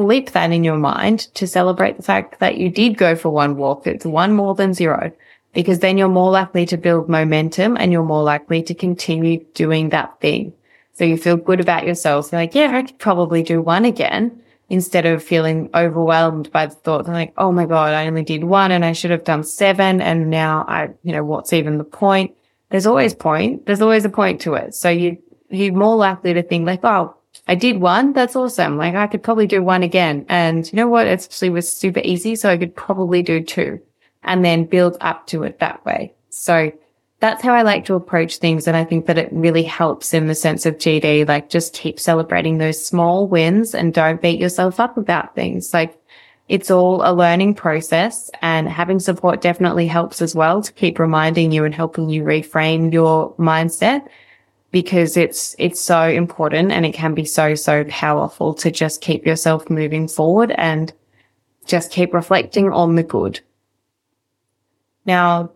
[0.00, 3.58] flip that in your mind to celebrate the fact that you did go for one
[3.58, 3.86] walk.
[3.86, 5.12] It's one more than zero
[5.52, 9.90] because then you're more likely to build momentum and you're more likely to continue doing
[9.90, 10.54] that thing.
[10.94, 12.32] So you feel good about yourself.
[12.32, 14.40] You're like, yeah, I could probably do one again
[14.70, 18.72] instead of feeling overwhelmed by the thought like, oh my God, I only did one
[18.72, 20.00] and I should have done seven.
[20.00, 22.34] And now I, you know, what's even the point?
[22.70, 23.66] There's always point.
[23.66, 24.74] There's always a point to it.
[24.74, 25.18] So you,
[25.50, 27.16] you're more likely to think like, oh,
[27.48, 28.12] I did one.
[28.12, 28.76] That's awesome.
[28.76, 30.26] Like I could probably do one again.
[30.28, 31.06] And you know what?
[31.06, 32.36] It actually was super easy.
[32.36, 33.80] So I could probably do two
[34.22, 36.14] and then build up to it that way.
[36.28, 36.72] So
[37.20, 38.66] that's how I like to approach things.
[38.66, 42.00] And I think that it really helps in the sense of GD, like just keep
[42.00, 45.74] celebrating those small wins and don't beat yourself up about things.
[45.74, 46.00] Like
[46.48, 51.52] it's all a learning process and having support definitely helps as well to keep reminding
[51.52, 54.06] you and helping you reframe your mindset
[54.70, 59.26] because it's, it's so important and it can be so, so powerful to just keep
[59.26, 60.92] yourself moving forward and
[61.66, 63.40] just keep reflecting on the good.
[65.06, 65.50] Now,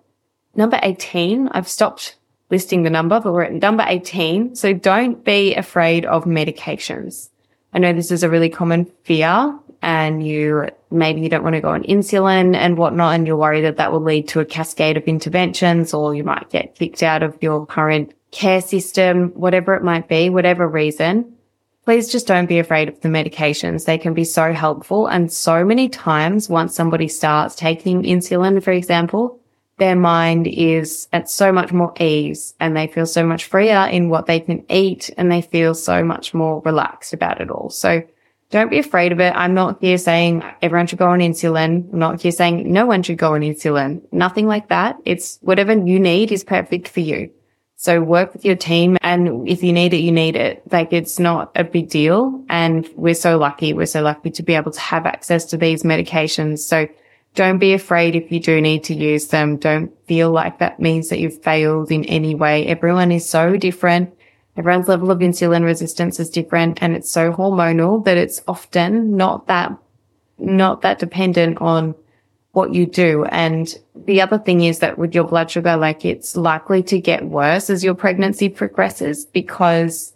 [0.55, 2.17] number 18, I've stopped
[2.51, 4.55] listing the number, but we're at number 18.
[4.57, 7.31] So don't be afraid of medications.
[7.73, 11.61] I know this is a really common fear and you maybe you don't want to
[11.61, 14.97] go on insulin and whatnot and you're worried that that will lead to a cascade
[14.97, 19.83] of interventions or you might get kicked out of your current care system, whatever it
[19.83, 21.33] might be, whatever reason.
[21.85, 23.85] Please just don't be afraid of the medications.
[23.85, 25.07] They can be so helpful.
[25.07, 29.39] And so many times once somebody starts taking insulin, for example,
[29.79, 34.09] their mind is at so much more ease and they feel so much freer in
[34.09, 37.71] what they can eat and they feel so much more relaxed about it all.
[37.71, 38.03] So
[38.51, 39.33] don't be afraid of it.
[39.35, 41.93] I'm not here saying everyone should go on insulin.
[41.93, 44.01] I'm not here saying no one should go on insulin.
[44.13, 44.97] Nothing like that.
[45.05, 47.31] It's whatever you need is perfect for you.
[47.77, 50.63] So work with your team and if you need it, you need it.
[50.71, 52.45] Like it's not a big deal.
[52.49, 53.73] And we're so lucky.
[53.73, 56.61] We're so lucky to be able to have access to these medications.
[56.61, 56.89] So
[57.35, 59.57] don't be afraid if you do need to use them.
[59.57, 62.65] Don't feel like that means that you've failed in any way.
[62.67, 64.17] Everyone is so different.
[64.57, 69.49] Everyone's level of insulin resistance is different and it's so hormonal that it's often not
[69.49, 69.77] that,
[70.39, 71.97] not that dependent on
[72.55, 73.25] what you do.
[73.27, 77.27] And the other thing is that with your blood sugar, like it's likely to get
[77.27, 80.13] worse as your pregnancy progresses because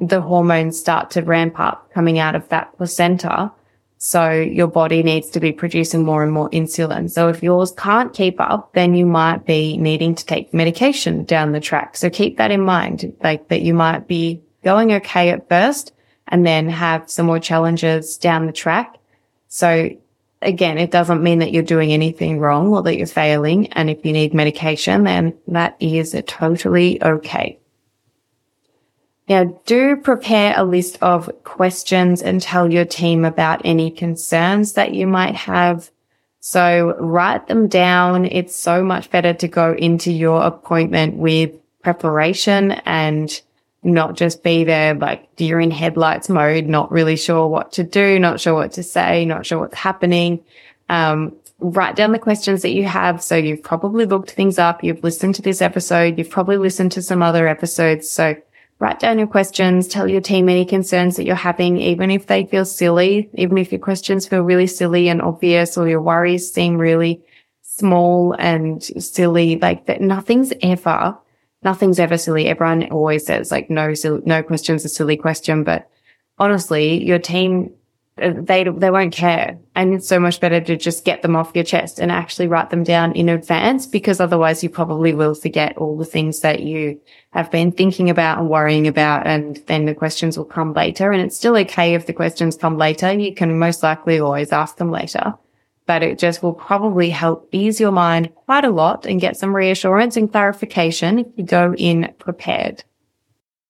[0.00, 3.52] the hormones start to ramp up coming out of that placenta.
[3.98, 7.10] So your body needs to be producing more and more insulin.
[7.10, 11.52] So if yours can't keep up, then you might be needing to take medication down
[11.52, 11.96] the track.
[11.96, 15.92] So keep that in mind, like that you might be going okay at first
[16.28, 18.96] and then have some more challenges down the track.
[19.48, 19.90] So
[20.42, 23.72] again, it doesn't mean that you're doing anything wrong or that you're failing.
[23.72, 27.58] And if you need medication, then that is totally okay.
[29.28, 34.94] Now do prepare a list of questions and tell your team about any concerns that
[34.94, 35.90] you might have.
[36.40, 38.24] So write them down.
[38.24, 43.40] It's so much better to go into your appointment with preparation and
[43.84, 48.18] not just be there like you're in headlights mode, not really sure what to do,
[48.18, 50.42] not sure what to say, not sure what's happening.
[50.88, 53.22] Um, write down the questions that you have.
[53.22, 54.84] So you've probably looked things up.
[54.84, 56.18] You've listened to this episode.
[56.18, 58.08] You've probably listened to some other episodes.
[58.08, 58.36] So
[58.78, 62.44] write down your questions, tell your team any concerns that you're having, even if they
[62.46, 66.76] feel silly, even if your questions feel really silly and obvious or your worries seem
[66.76, 67.22] really
[67.62, 71.16] small and silly, like that nothing's ever,
[71.64, 72.48] nothing's ever silly.
[72.48, 73.94] Everyone always says like no,
[74.24, 75.88] no question's a silly question, but
[76.38, 77.72] honestly, your team
[78.20, 79.58] uh, they they won't care.
[79.74, 82.68] And it's so much better to just get them off your chest and actually write
[82.68, 87.00] them down in advance because otherwise you probably will forget all the things that you
[87.30, 89.26] have been thinking about and worrying about.
[89.26, 91.10] And then the questions will come later.
[91.10, 93.10] And it's still okay if the questions come later.
[93.12, 95.34] You can most likely always ask them later
[95.86, 99.54] but it just will probably help ease your mind quite a lot and get some
[99.54, 102.84] reassurance and clarification if you go in prepared.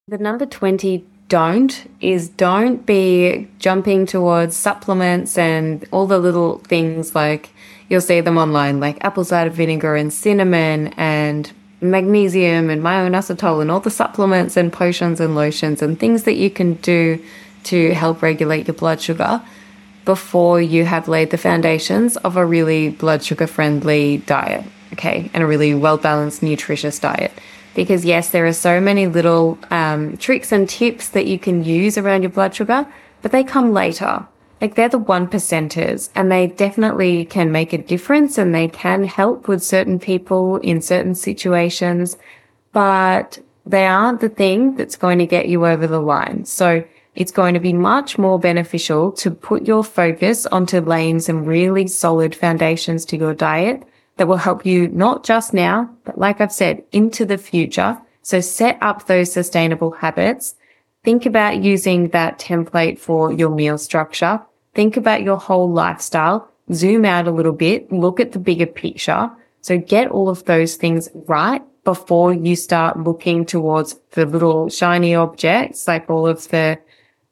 [0.09, 7.15] The number 20 don't is don't be jumping towards supplements and all the little things
[7.15, 7.51] like
[7.89, 11.51] you'll see them online, like apple cider vinegar and cinnamon and
[11.81, 16.51] magnesium and myo-inositol and all the supplements and potions and lotions and things that you
[16.51, 17.23] can do
[17.65, 19.43] to help regulate your blood sugar
[20.05, 24.65] before you have laid the foundations of a really blood sugar friendly diet.
[24.93, 25.31] Okay.
[25.33, 27.33] And a really well balanced, nutritious diet
[27.75, 31.97] because yes, there are so many little um, tricks and tips that you can use
[31.97, 32.87] around your blood sugar,
[33.23, 34.27] but they come later.
[34.61, 39.05] Like they're the one percenters and they definitely can make a difference and they can
[39.05, 42.17] help with certain people in certain situations,
[42.73, 46.45] but they aren't the thing that's going to get you over the line.
[46.45, 46.85] So
[47.15, 51.87] it's going to be much more beneficial to put your focus onto laying some really
[51.87, 53.83] solid foundations to your diet
[54.17, 57.99] that will help you not just now, but like I've said, into the future.
[58.23, 60.55] So set up those sustainable habits.
[61.05, 64.41] Think about using that template for your meal structure.
[64.75, 66.49] Think about your whole lifestyle.
[66.73, 67.91] Zoom out a little bit.
[67.93, 69.31] Look at the bigger picture.
[69.61, 75.15] So get all of those things right before you start looking towards the little shiny
[75.15, 76.79] objects, like all of the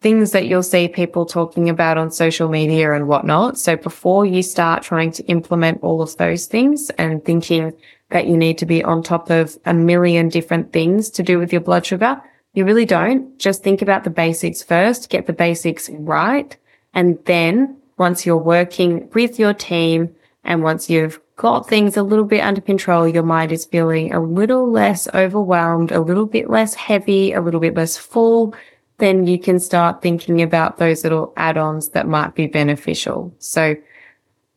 [0.00, 3.58] things that you'll see people talking about on social media and whatnot.
[3.58, 7.74] So before you start trying to implement all of those things and thinking
[8.08, 11.52] that you need to be on top of a million different things to do with
[11.52, 12.20] your blood sugar,
[12.54, 13.38] you really don't.
[13.38, 16.56] Just think about the basics first, get the basics right.
[16.94, 22.24] And then once you're working with your team and once you've got things a little
[22.24, 26.74] bit under control, your mind is feeling a little less overwhelmed, a little bit less
[26.74, 28.54] heavy, a little bit less full,
[29.00, 33.34] then you can start thinking about those little add-ons that might be beneficial.
[33.38, 33.76] So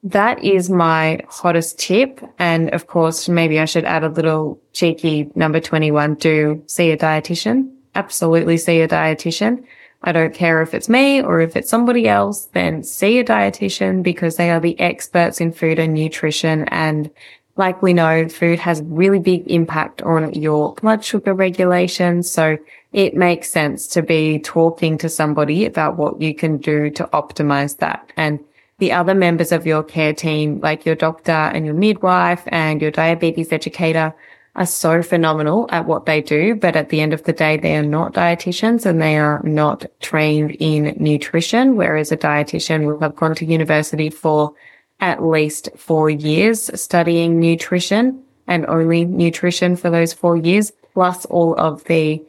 [0.04, 2.20] that is my hottest tip.
[2.38, 6.16] And of course, maybe I should add a little cheeky number 21.
[6.16, 7.72] Do see a dietitian.
[7.96, 9.64] Absolutely see a dietitian.
[10.06, 14.04] I don't care if it's me or if it's somebody else, then see a dietitian
[14.04, 16.68] because they are the experts in food and nutrition.
[16.68, 17.10] And
[17.56, 22.24] like we know, food has really big impact on your blood sugar regulation.
[22.24, 22.58] So
[22.94, 27.78] it makes sense to be talking to somebody about what you can do to optimize
[27.78, 28.12] that.
[28.18, 28.40] And
[28.80, 32.92] the other members of your care team, like your doctor and your midwife and your
[32.92, 34.16] diabetes educator,
[34.56, 36.56] are so phenomenal at what they do.
[36.56, 39.86] But at the end of the day, they are not dietitians and they are not
[40.00, 41.76] trained in nutrition.
[41.76, 44.54] Whereas a dietitian will have gone to university for
[45.00, 51.56] at least four years studying nutrition and only nutrition for those four years, plus all
[51.60, 52.22] of the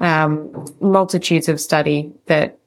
[0.00, 2.58] um, multitudes of study that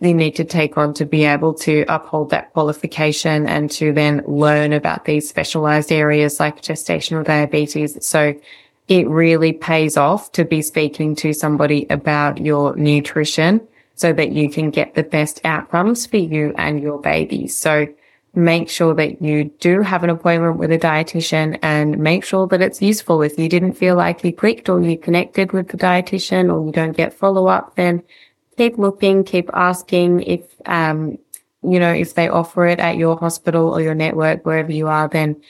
[0.00, 4.22] they need to take on to be able to uphold that qualification and to then
[4.26, 8.04] learn about these specialized areas like gestational diabetes.
[8.06, 8.34] So
[8.86, 14.50] it really pays off to be speaking to somebody about your nutrition so that you
[14.50, 17.48] can get the best outcomes for you and your baby.
[17.48, 17.86] So
[18.36, 22.60] make sure that you do have an appointment with a dietitian and make sure that
[22.60, 23.22] it's useful.
[23.22, 26.72] If you didn't feel like you clicked or you connected with the dietitian or you
[26.72, 28.02] don't get follow up, then
[28.56, 31.18] keep looking, keep asking if, um,
[31.62, 35.08] you know, if they offer it at your hospital or your network, wherever you are,
[35.08, 35.40] then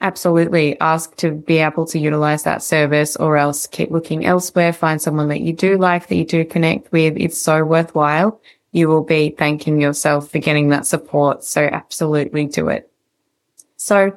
[0.00, 4.72] absolutely ask to be able to utilize that service or else keep looking elsewhere.
[4.72, 7.14] Find someone that you do like, that you do connect with.
[7.16, 8.40] It's so worthwhile
[8.74, 11.44] you will be thanking yourself for getting that support.
[11.44, 12.90] So absolutely do it.
[13.76, 14.16] So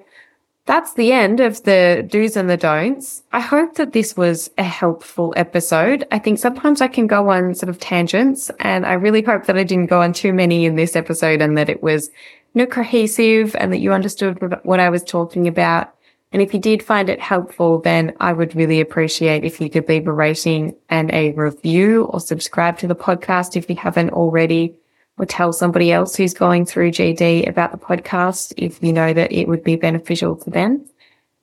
[0.66, 3.22] that's the end of the do's and the don'ts.
[3.32, 6.08] I hope that this was a helpful episode.
[6.12, 9.58] I think sometimes I can go on sort of tangents and I really hope that
[9.58, 12.10] I didn't go on too many in this episode and that it was,
[12.54, 15.94] you know, cohesive and that you understood what I was talking about.
[16.32, 19.88] And if you did find it helpful, then I would really appreciate if you could
[19.88, 24.76] leave a rating and a review or subscribe to the podcast if you haven't already
[25.18, 29.32] or tell somebody else who's going through GD about the podcast if you know that
[29.32, 30.86] it would be beneficial to them.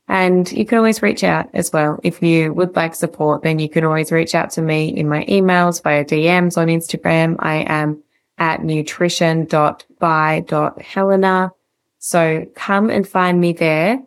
[0.07, 1.99] And you can always reach out as well.
[2.03, 5.24] If you would like support, then you can always reach out to me in my
[5.24, 7.37] emails via DMs on Instagram.
[7.39, 8.03] I am
[8.37, 11.53] at nutrition.by.helena.
[11.99, 14.03] So come and find me there.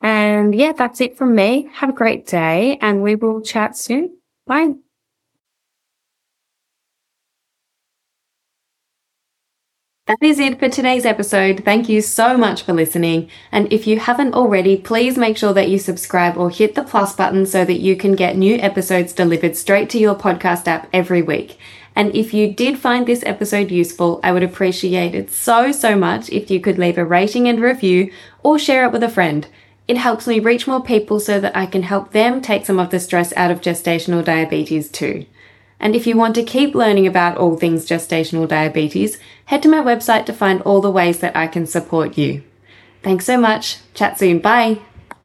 [0.00, 1.68] And yeah, that's it from me.
[1.74, 4.18] Have a great day and we will chat soon.
[4.46, 4.74] Bye.
[10.06, 11.64] That is it for today's episode.
[11.64, 13.28] Thank you so much for listening.
[13.50, 17.16] And if you haven't already, please make sure that you subscribe or hit the plus
[17.16, 21.22] button so that you can get new episodes delivered straight to your podcast app every
[21.22, 21.58] week.
[21.96, 26.30] And if you did find this episode useful, I would appreciate it so, so much
[26.30, 28.12] if you could leave a rating and review
[28.44, 29.48] or share it with a friend.
[29.88, 32.90] It helps me reach more people so that I can help them take some of
[32.90, 35.26] the stress out of gestational diabetes too.
[35.78, 39.80] And if you want to keep learning about all things gestational diabetes, head to my
[39.80, 42.42] website to find all the ways that I can support you.
[43.02, 43.78] Thanks so much.
[43.94, 44.40] Chat soon.
[44.40, 44.80] Bye.